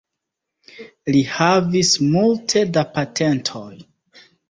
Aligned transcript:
Li 1.11 1.19
havis 1.35 1.93
multe 2.17 2.67
da 2.79 2.89
patentoj. 2.99 3.73